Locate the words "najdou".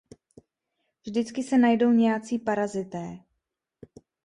1.57-1.91